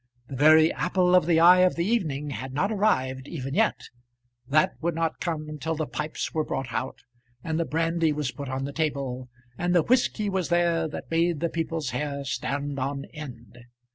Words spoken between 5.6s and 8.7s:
the pipes were brought out, and the brandy was put on